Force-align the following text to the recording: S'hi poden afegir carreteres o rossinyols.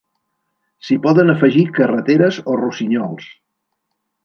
S'hi 0.87 0.97
poden 1.03 1.33
afegir 1.33 1.67
carreteres 1.77 2.41
o 2.53 2.57
rossinyols. 2.65 3.31